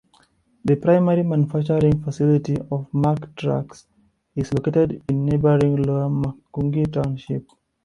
The 0.65 0.77
primary 0.77 1.21
manufacturing 1.21 2.01
facility 2.01 2.57
of 2.71 2.91
Mack 2.91 3.35
Trucks 3.35 3.85
is 4.35 4.51
located 4.51 5.03
in 5.07 5.25
neighboring 5.27 5.75
Lower 5.75 6.09
Macungie 6.09 6.91
Township. 6.91 7.47